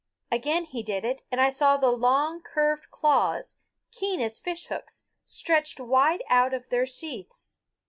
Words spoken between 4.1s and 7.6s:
as fish hooks, stretched wide out of their sheaths.